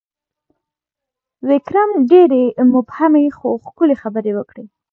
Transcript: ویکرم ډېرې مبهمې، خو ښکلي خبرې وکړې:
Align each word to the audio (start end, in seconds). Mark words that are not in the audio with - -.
ویکرم 1.47 1.89
ډېرې 2.09 2.43
مبهمې، 2.73 3.25
خو 3.37 3.47
ښکلي 3.65 3.95
خبرې 4.03 4.31
وکړې: 4.35 4.65